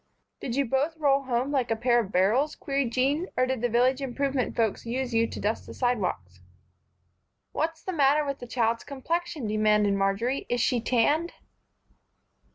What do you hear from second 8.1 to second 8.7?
with that